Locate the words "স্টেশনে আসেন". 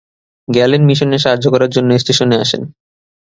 1.97-2.61